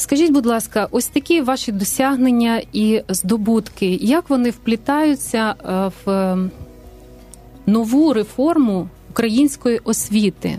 [0.00, 6.38] Скажіть, будь ласка, ось такі ваші досягнення і здобутки, як вони вплітаються е, в е,
[7.66, 10.58] нову реформу української освіти?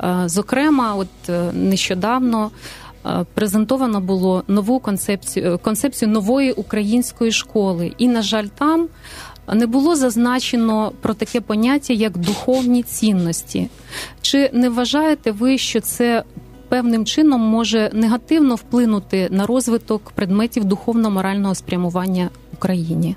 [0.00, 1.08] Е, зокрема, от
[1.52, 2.50] нещодавно
[3.34, 8.88] презентовано було нову концепцію концепцію нової української школи, і, на жаль, там
[9.54, 13.68] не було зазначено про таке поняття як духовні цінності.
[14.20, 16.24] Чи не вважаєте ви, що це
[16.72, 23.16] певним чином може негативно вплинути на розвиток предметів духовно-морального спрямування в Україні?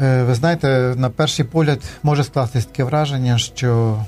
[0.00, 3.98] Е, ви знаєте, на перший погляд може скластись таке враження, що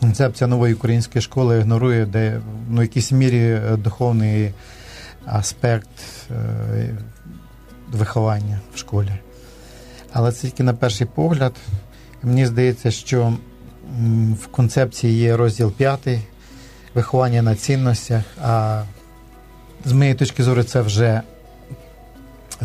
[0.00, 4.52] концепція нової української школи ігнорує де ну, в якійсь мірі е, духовний
[5.26, 5.88] аспект
[6.30, 6.94] е,
[7.92, 9.12] виховання в школі.
[10.12, 11.54] Але це тільки на перший погляд.
[12.22, 13.32] Мені здається, що
[14.42, 16.00] в концепції є розділ 5
[16.94, 18.22] виховання на цінностях.
[18.42, 18.82] А
[19.84, 21.20] з моєї точки зору, це вже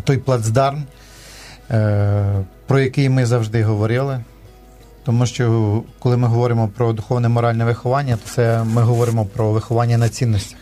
[0.04, 0.82] той плацдарм,
[1.70, 4.20] е, про який ми завжди говорили.
[5.04, 9.98] Тому що коли ми говоримо про духовне моральне виховання, то це ми говоримо про виховання
[9.98, 10.58] на цінностях.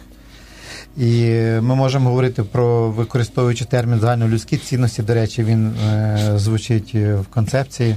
[0.96, 1.24] І
[1.60, 7.96] ми можемо говорити про використовуючи термін загальнолюдські цінності, до речі, він е, звучить в концепції.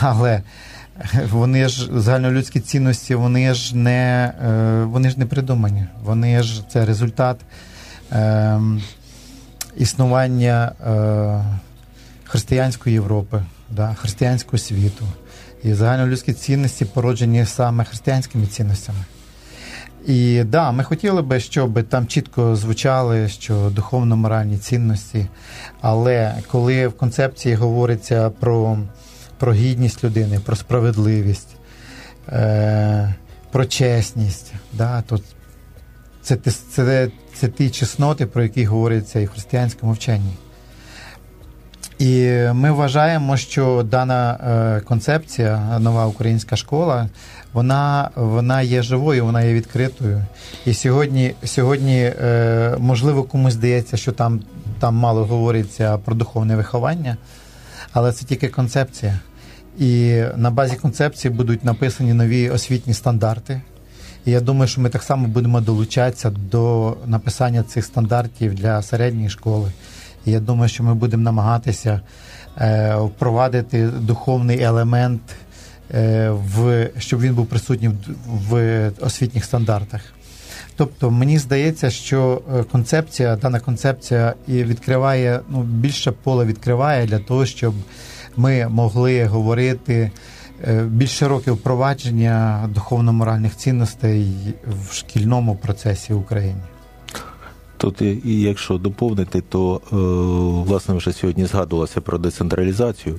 [0.00, 0.42] Але
[1.30, 5.86] вони ж загальнолюдські цінності, вони ж не е, вони ж не придумані.
[6.02, 7.36] Вони ж це результат
[8.12, 8.60] е,
[9.76, 11.58] існування е,
[12.24, 15.04] християнської Європи, да, християнського світу.
[15.64, 18.98] І загальнолюдські цінності породжені саме християнськими цінностями.
[20.06, 25.26] І да, ми хотіли би, щоб там чітко звучали, що духовно-моральні цінності,
[25.80, 28.78] але коли в концепції говориться про
[29.38, 31.56] про гідність людини, про справедливість,
[32.28, 33.14] е,
[33.52, 34.52] про чесність.
[34.72, 35.20] Да, то
[36.22, 40.32] це, це, це, це ті чесноти, про які говориться і в християнському вченні.
[41.98, 44.38] І ми вважаємо, що дана
[44.76, 47.08] е, концепція, нова українська школа,
[47.52, 50.22] вона вона є живою, вона є відкритою.
[50.66, 54.40] І сьогодні, сьогодні е, можливо, комусь здається, що там,
[54.78, 57.16] там мало говориться про духовне виховання,
[57.96, 59.18] але це тільки концепція.
[59.78, 63.60] І на базі концепції будуть написані нові освітні стандарти.
[64.24, 69.28] І я думаю, що ми так само будемо долучатися до написання цих стандартів для середньої
[69.30, 69.72] школи.
[70.26, 72.00] І я думаю, що ми будемо намагатися
[72.58, 75.22] е, впровадити духовний елемент,
[75.94, 77.90] е, в щоб він був присутній
[78.26, 80.00] в освітніх стандартах.
[80.76, 87.18] Тобто мені здається, що е, концепція, дана концепція і відкриває ну більше поле відкриває для
[87.18, 87.74] того, щоб
[88.36, 90.10] ми могли говорити
[90.84, 94.26] більш широке впровадження духовно-моральних цінностей
[94.90, 96.60] в шкільному процесі в Україні.
[97.76, 99.96] Тут, і якщо доповнити, то е,
[100.70, 103.18] власне вже сьогодні згадувалося про децентралізацію.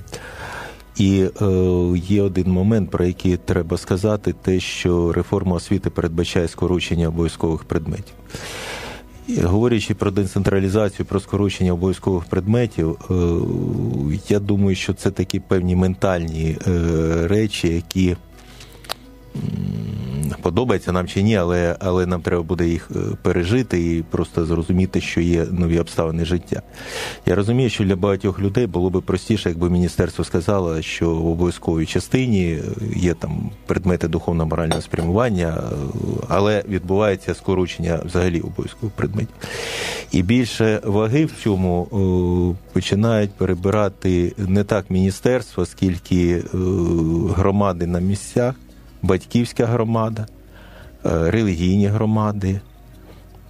[0.98, 1.44] І е,
[1.96, 8.14] є один момент, про який треба сказати, те, що реформа освіти передбачає скорочення обов'язкових предметів.
[9.42, 13.14] Говорячи про децентралізацію, про скорочення обов'язкових предметів, е,
[14.28, 18.16] я думаю, що це такі певні ментальні е, речі, які
[20.42, 25.00] подобається нам чи ні, але але нам треба буде їх е, пережити і просто зрозуміти,
[25.00, 26.62] що є нові обставини життя.
[27.26, 31.86] Я розумію, що для багатьох людей було б простіше, якби міністерство сказало, що в обов'язковій
[31.86, 32.62] частині е,
[32.96, 35.76] є там предмети духовно-морального спрямування, е,
[36.28, 39.34] але відбувається скорочення взагалі обов'язкових предметів.
[40.12, 46.42] І більше ваги в цьому починають перебирати не так міністерство, скільки
[47.34, 48.54] громади на місцях
[49.02, 50.26] батьківська громада,
[51.06, 52.60] е, релігійні громади,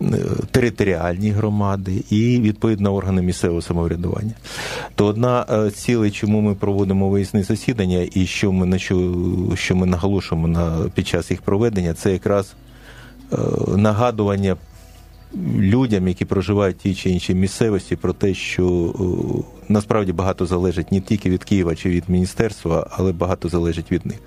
[0.01, 0.05] е,
[0.51, 4.33] територіальні громади і відповідно органи місцевого самоврядування.
[4.95, 9.15] То одна з е, чому ми проводимо виїзні засідання, і що ми на що,
[9.55, 12.55] що ми наголошуємо на під час їх проведення, це якраз
[13.77, 14.57] нагадування.
[15.59, 18.95] Людям, які проживають в тій чи іншій місцевості, про те, що
[19.69, 24.19] насправді багато залежить не тільки від Києва чи від міністерства, але багато залежить від них.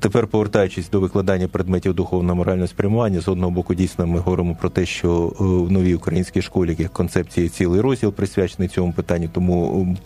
[0.00, 4.86] Тепер, повертаючись до викладання предметів духовно-морального спрямування, з одного боку, дійсно, ми говоримо про те,
[4.86, 9.96] що е, в новій українській школі концепції цілий розділ присвячений цьому питанню, тому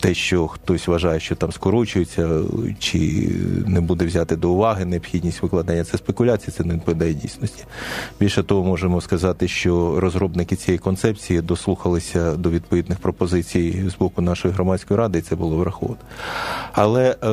[0.00, 2.40] те, що хтось вважає, що там скорочується,
[2.78, 3.30] чи
[3.66, 7.64] не буде взяти до уваги необхідність викладання, це спекуляції, це не відповідає дійсності.
[8.20, 14.54] Більше того, можемо сказати, що розробники цієї концепції дослухалися до відповідних пропозицій з боку нашої
[14.54, 16.00] громадської ради, і це було враховано.
[16.72, 17.28] Але е,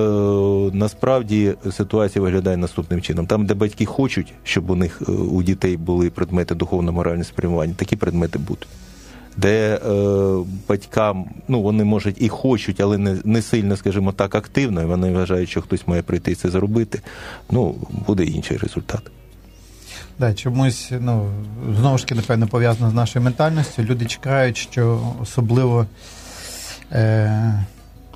[0.73, 5.77] насправді ситуація виглядає наступним чином: там, де батьки хочуть, щоб у них е, у дітей
[5.77, 8.67] були предмети духовно-морального спрямування, такі предмети будуть
[9.37, 9.79] де е,
[10.69, 14.81] батькам ну вони можуть і хочуть, але не не сильно, скажімо так, активно.
[14.81, 17.01] і Вони вважають, що хтось має прийти це зробити.
[17.51, 17.75] Ну
[18.07, 19.01] буде інший результат.
[20.19, 21.31] Да, чомусь ну
[21.79, 23.83] знову ж таки напевно пов'язано з нашою ментальністю.
[23.83, 25.85] Люди чекають, що особливо
[26.91, 27.63] е,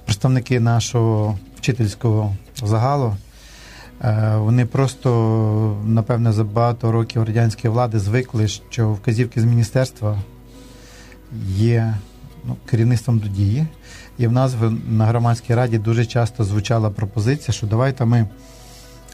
[0.06, 3.16] представники нашого вчительського загалу.
[4.04, 10.18] Е, вони просто, напевне, за багато років радянської влади звикли, що вказівки з міністерства
[11.48, 11.94] є
[12.46, 13.68] ну, керівництвом до дії.
[14.18, 14.56] І в нас
[14.88, 18.28] на громадській раді дуже часто звучала пропозиція, що давайте ми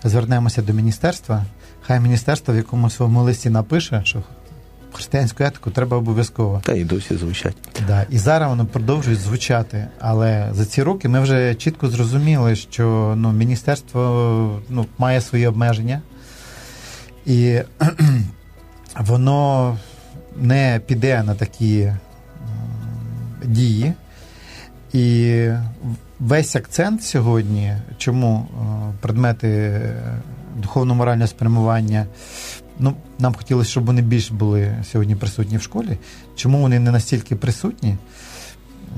[0.04, 1.46] звернемося до міністерства.
[1.82, 4.24] Хай міністерство в якомусь своєму листі напише, що
[4.96, 6.62] християнську етику треба обов'язково.
[6.64, 7.56] Та і досі звучать.
[7.88, 8.06] Да.
[8.10, 9.88] І зараз воно продовжує звучати.
[10.00, 16.02] Але за ці роки ми вже чітко зрозуміли, що ну, міністерство ну, має свої обмеження,
[17.26, 17.60] і
[19.00, 19.78] воно
[20.36, 21.92] не піде на такі
[23.46, 23.94] дії.
[24.94, 25.50] І
[26.20, 28.66] весь акцент сьогодні, чому е,
[29.02, 29.82] предмети
[30.62, 32.06] духовно-морального спрямування,
[32.80, 35.98] ну, нам хотілося, щоб вони більш були сьогодні присутні в школі.
[36.36, 37.98] Чому вони не настільки присутні?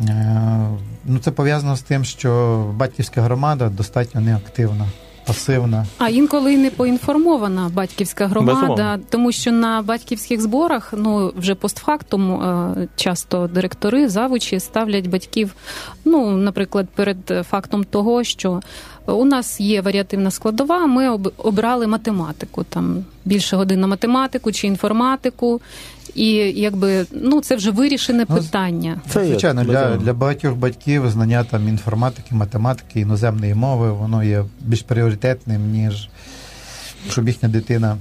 [0.09, 0.67] Е,
[1.05, 4.87] ну, Це пов'язано з тим, що батьківська громада достатньо неактивна
[5.27, 5.85] пасивна.
[5.97, 8.99] А інколи й не поінформована батьківська громада, Безумовно.
[9.09, 15.53] тому що на батьківських зборах, ну вже постфактум, е, часто директори завучі ставлять батьків,
[16.05, 18.61] ну, наприклад, перед фактом того, що
[19.07, 20.87] у нас є варіативна складова.
[20.87, 25.61] Ми обрали математику, там більше годин на математику чи інформатику.
[26.15, 29.01] І якби ну це вже вирішене ну, питання.
[29.09, 34.81] Це звичайно для для багатьох батьків знання там інформатики, математики, іноземної мови, воно є більш
[34.81, 36.09] пріоритетним ніж
[37.09, 37.97] щоб їхня дитина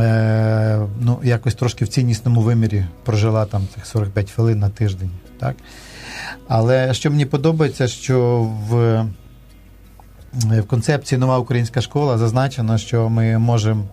[0.00, 5.10] е, ну, якось трошки в ціннісному вимірі прожила там цих 45 хвилин на тиждень.
[5.38, 5.56] Так?
[6.48, 9.04] Але що мені подобається, що в
[10.34, 13.84] в концепції нова українська школа зазначено, що ми можемо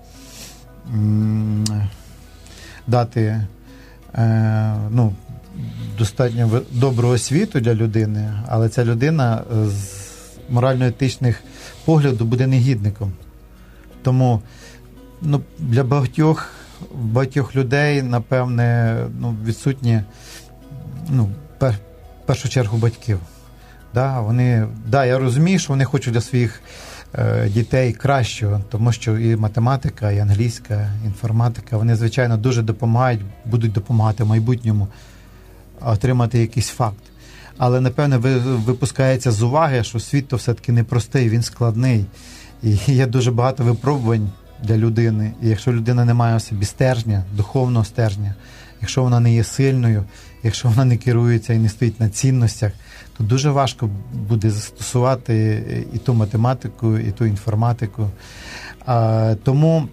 [2.88, 3.48] дати
[4.16, 5.14] е, ну,
[5.98, 10.02] достатньо добру освіту для людини, але ця людина з
[10.50, 11.44] морально-етичних
[11.86, 13.12] поглядів буде негідником.
[14.04, 14.42] Тому
[15.22, 16.50] ну, для багатьох
[16.96, 20.02] багатьох людей, напевне, ну, відсутні
[21.10, 21.30] ну,
[21.60, 21.74] в
[22.26, 23.20] першу чергу батьків.
[23.94, 26.62] Да, вони, да, Я розумію, що вони хочуть для своїх
[27.14, 33.22] е, дітей кращого, тому що і математика, і англійська, і інформатика, вони, звичайно, дуже допомагають,
[33.46, 34.88] будуть допомагати в майбутньому
[35.82, 37.04] отримати якийсь факт.
[37.58, 42.06] Але, напевне, випускається з уваги, що світ то все-таки непростий, він складний.
[42.64, 44.30] І є дуже багато випробувань
[44.64, 45.34] для людини.
[45.42, 48.36] І якщо людина не має у собі стержня, духовного стержня,
[48.82, 50.04] якщо вона не є сильною,
[50.44, 52.72] якщо вона не керується і не стоїть на цінностях,
[53.22, 55.64] то дуже важко буде застосувати
[55.94, 58.10] і ту математику, і ту інформатику.
[59.44, 59.88] Тому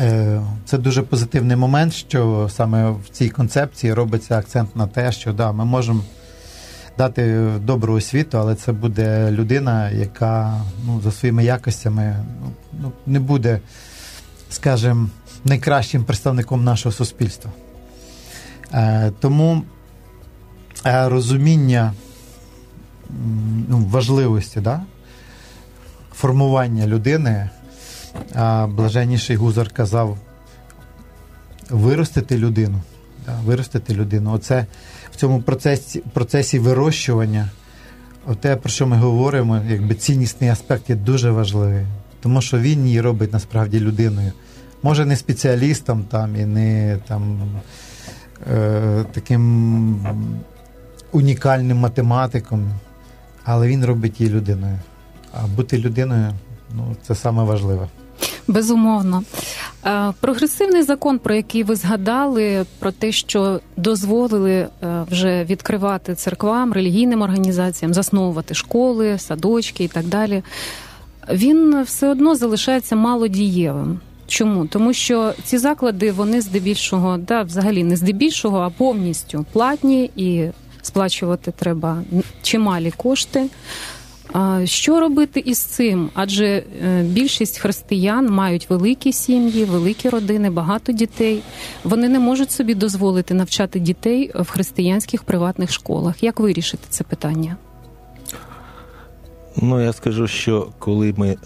[0.00, 5.32] е, це дуже позитивний момент, що саме в цій концепції робиться акцент на те, що
[5.32, 6.02] да, ми можемо
[6.98, 13.20] дати добру освіту, але це буде людина, яка ну, за своїми якостями ну, ну не
[13.20, 13.60] буде,
[14.50, 15.08] скажімо,
[15.44, 17.50] найкращим представником нашого суспільства.
[18.72, 19.62] Е, Тому
[20.86, 21.92] е, розуміння
[23.68, 24.80] ну, важливості да,
[26.12, 27.50] формування людини,
[28.34, 30.18] а блаженніший Гузар казав
[31.70, 32.80] виростити людину.
[33.26, 34.32] Да, Виростити людину.
[34.32, 34.66] Оце
[35.12, 37.48] в цьому процесі процесі вирощування,
[38.40, 41.86] те, про що ми говоримо, якби ціннісний аспект є дуже важливий,
[42.20, 44.32] тому що він її робить насправді людиною.
[44.82, 47.40] Може, не спеціалістом там і не там
[48.52, 50.06] е, таким
[51.12, 52.70] унікальним математиком,
[53.48, 54.78] але він робить її людиною.
[55.32, 56.32] А бути людиною
[56.76, 57.88] ну, це саме важливе.
[58.48, 59.22] Безумовно.
[59.86, 64.68] Е, прогресивний закон, про який ви згадали, про те, що дозволили е,
[65.10, 70.42] вже відкривати церквам, релігійним організаціям, засновувати школи, садочки і так далі,
[71.32, 74.00] він все одно залишається малодієвим.
[74.26, 74.66] Чому?
[74.66, 80.48] Тому що ці заклади, вони здебільшого, да, взагалі не здебільшого, а повністю платні і
[80.88, 82.02] сплачувати треба
[82.42, 83.48] чималі кошти.
[84.64, 86.10] Що робити із цим?
[86.14, 91.42] Адже е, більшість християн мають великі сім'ї, великі родини, багато дітей.
[91.84, 96.22] Вони не можуть собі дозволити навчати дітей в християнських приватних школах.
[96.22, 97.56] Як вирішити це питання?
[99.56, 101.36] Ну я скажу, що коли ми е,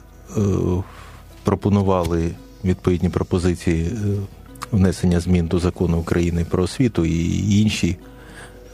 [1.45, 2.31] пропонували
[2.65, 3.97] відповідні пропозиції е,
[4.73, 7.97] внесення змін до закону України про освіту і інші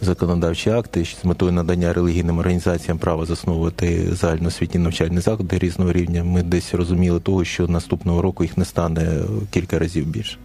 [0.01, 6.25] законодавчі акти з метою надання релігійним організаціям права засновувати загальноосвітні навчальні заклади різного рівня.
[6.25, 9.21] Ми десь розуміли того, що наступного року їх не стане
[9.51, 10.39] кілька разів більше.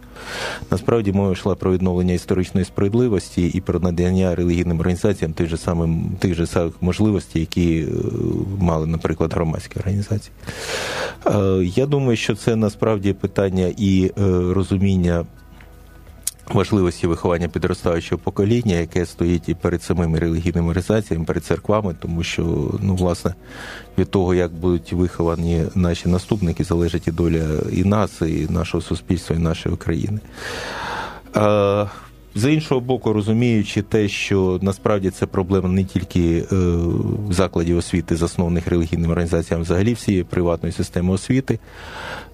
[0.72, 5.90] Насправді мова йшла про відновлення історичної справедливості і про надання релігійним організаціям тих же самих
[6.20, 7.88] тих же самих можливостей, які е,
[8.60, 10.32] мали, наприклад, громадські організації.
[11.26, 14.12] Е, я думаю, що це насправді питання і е,
[14.54, 15.26] розуміння
[16.48, 22.44] важливості виховання підростаючого покоління, яке стоїть і перед самими релігійними організаціями, перед церквами, тому що
[22.82, 23.34] ну власне
[23.98, 29.36] від того, як будуть виховані наші наступники, залежить і доля і нас, і нашого суспільства,
[29.36, 30.20] і нашої України.
[32.36, 36.56] З іншого боку, розуміючи те, що насправді це проблема не тільки е,
[37.30, 41.60] закладів освіти, заснованих релігійними організаціями, взагалі всієї приватної системи освіти,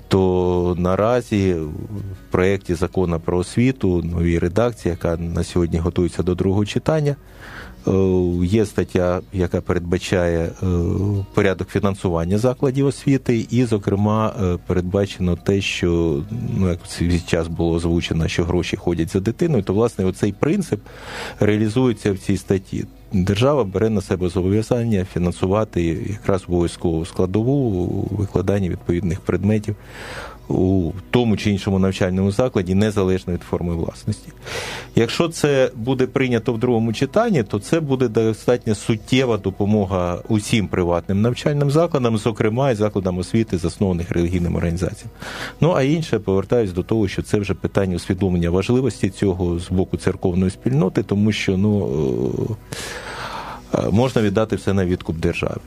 [0.09, 6.65] то наразі в проєкті закону про освіту, новій редакції, яка на сьогодні готується до другого
[6.65, 7.15] читання,
[8.43, 10.65] є стаття, яка передбачає е,
[11.33, 16.21] порядок фінансування закладів освіти, і, зокрема, е, передбачено те, що
[16.57, 20.31] ну як в цей час було озвучено, що гроші ходять за дитиною, то власне оцей
[20.31, 20.79] принцип
[21.39, 22.85] реалізується в цій статті.
[23.13, 29.75] Держава бере на себе зобов'язання фінансувати якраз обов'язкову складову у викладанні відповідних предметів
[30.49, 34.29] у тому чи іншому навчальному закладі, незалежно від форми власності.
[34.95, 41.21] Якщо це буде прийнято в другому читанні, то це буде достатньо суттєва допомога усім приватним
[41.21, 45.09] навчальним закладам, зокрема і закладам освіти, заснованих релігійним організаціям.
[45.61, 49.97] Ну а інше повертаюсь до того, що це вже питання усвідомлення важливості цього з боку
[49.97, 51.89] церковної спільноти, тому що ну
[53.73, 55.59] е, е, можна віддати все на відкуп держави.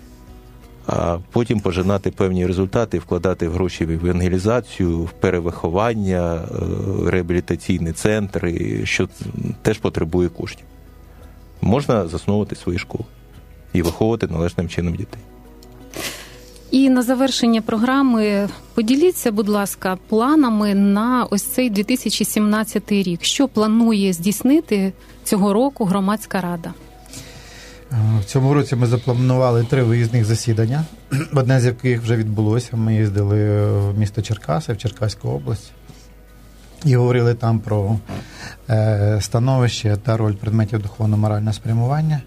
[0.87, 9.09] А потім пожинати певні результати, вкладати гроші в евангелізацію, в перевиховання, е, реабілітаційні центри, що
[9.63, 10.65] теж потребує коштів.
[11.61, 13.05] Можна засновувати свої школи
[13.73, 15.21] і виховувати належним чином дітей.
[16.71, 23.25] І на завершення програми поділіться, будь ласка, планами на ось цей 2017 рік.
[23.25, 24.93] Що планує здійснити
[25.25, 26.75] цього року громадська рада?
[27.93, 30.85] Е, в цьому році ми запланували три виїзних засідання,
[31.35, 32.77] одне з яких вже відбулося.
[32.77, 35.73] Ми їздили в місто Черкаси, в Черкаську область,
[36.85, 37.99] і говорили там про
[38.71, 42.21] е, становище та роль предметів духовно-морального спрямування.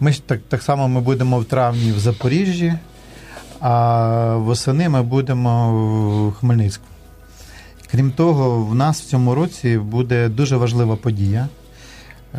[0.00, 2.74] Ми так, так само ми будемо в травні в Запоріжжі,
[3.60, 5.72] а восени ми будемо
[6.28, 6.84] в Хмельницьку.
[7.90, 11.48] Крім того, в нас в цьому році буде дуже важлива подія.
[12.34, 12.38] Е,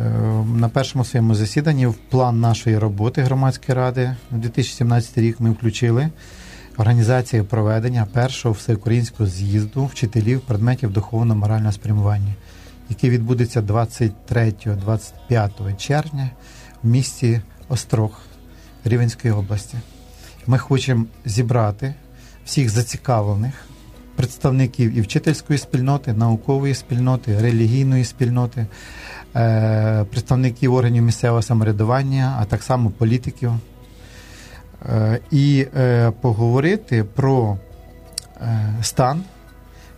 [0.54, 6.08] на першому своєму засіданні в план нашої роботи громадської ради у 2017 рік ми включили
[6.76, 12.34] організацію проведення першого всеукраїнського з'їзду вчителів предметів духовно-морального спрямування,
[12.88, 16.30] який відбудеться 23-25 червня
[16.82, 18.20] в місті Острог
[18.84, 19.76] Рівенської області.
[20.46, 21.94] Ми хочемо зібрати
[22.44, 23.54] всіх зацікавлених
[24.16, 28.66] представників і вчительської спільноти, наукової спільноти, релігійної спільноти,
[29.36, 33.52] е, представників органів місцевого самоврядування, а так само політиків.
[34.86, 37.58] Е, і е, поговорити про
[38.82, 39.22] стан,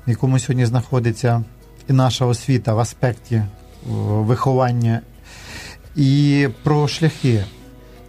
[0.06, 1.44] в якому сьогодні знаходиться
[1.88, 3.42] і наша освіта в аспекті
[3.86, 5.00] виховання,
[5.96, 7.44] і про шляхи,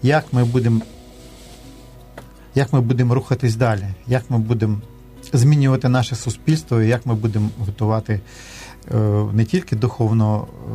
[0.01, 0.81] як ми будемо
[2.55, 4.81] як ми будемо рухатись далі, як ми будемо
[5.37, 8.19] змінювати наше суспільство, і як ми будемо готувати
[8.91, 8.97] е,
[9.33, 10.67] не тільки духовно е,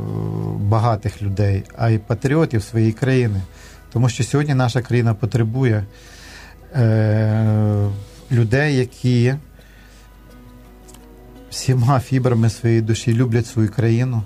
[0.60, 3.40] багатих людей, а й патріотів своєї країни.
[3.92, 5.84] Тому що сьогодні наша країна потребує
[6.74, 7.88] е,
[8.32, 9.34] людей, які
[11.50, 14.22] всіма фібрами своєї душі люблять свою країну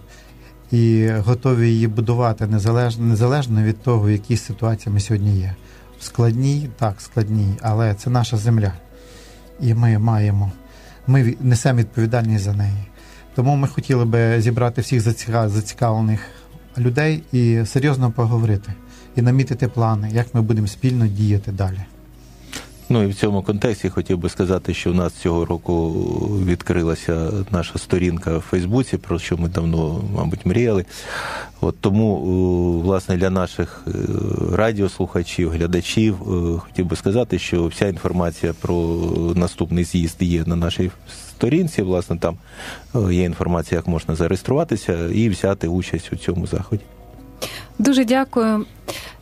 [0.71, 5.55] і готові її будувати незалежно незалежно від того, в якій ситуації ми сьогодні є.
[6.01, 8.73] Складній, так, складній, але це наша земля
[9.61, 10.53] і ми маємо,
[11.07, 12.85] ми несемо відповідальність за неї.
[13.35, 15.01] Тому ми хотіли би зібрати всіх
[15.49, 16.21] зацікавлених
[16.79, 18.73] людей і серйозно поговорити,
[19.17, 21.81] і намітити плани, як ми будемо спільно діяти далі.
[22.95, 25.91] Ну і в цьому контексті хотів би сказати, що у нас цього року
[26.47, 30.85] відкрилася наша сторінка в Фейсбуці, про що ми давно, мабуть, мріяли.
[31.61, 32.21] От Тому,
[32.81, 33.91] власне, для наших е,
[34.57, 38.77] радіослухачів, глядачів е, хотів би сказати, що вся інформація про
[39.35, 40.91] наступний з'їзд є на нашій
[41.31, 41.83] сторінці.
[41.83, 42.37] Власне, там
[42.95, 46.83] е, є інформація, як можна зареєструватися і взяти участь у цьому заході.
[47.79, 48.65] Дуже дякую.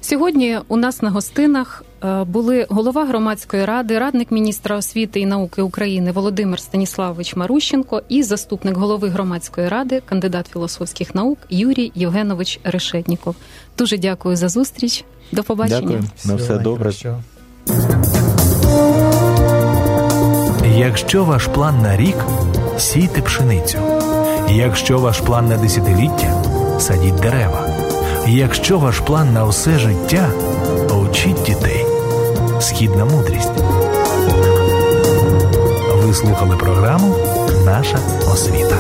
[0.00, 5.62] Сьогодні у нас на гостинах е, були голова громадської ради, радник міністра освіти і науки
[5.62, 13.36] України Володимир Станіславович Марущенко і заступник голови громадської ради, кандидат філософських наук Юрій Євгенович Решетніков.
[13.78, 15.04] Дуже дякую за зустріч.
[15.32, 15.80] До побачення.
[15.80, 16.04] Дякую.
[16.24, 16.92] На все добре.
[20.76, 22.16] Якщо ваш план на рік
[22.78, 23.78] сійте пшеницю.
[24.50, 26.44] Якщо ваш план на десятиліття
[26.78, 27.71] садіть дерева.
[28.26, 30.30] Якщо ваш план на все життя,
[31.10, 31.86] учіть дітей.
[32.60, 33.50] Східна мудрість.
[36.04, 37.16] Ви слухали програму
[37.64, 37.98] Наша
[38.32, 38.76] освіта.